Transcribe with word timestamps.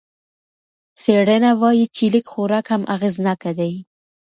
څېړنه 1.01 1.51
وايي 1.61 1.85
چې 1.95 2.03
لږ 2.13 2.25
خوراک 2.31 2.65
هم 2.73 2.81
اغېزناکه 2.95 3.51
دی. 3.59 3.73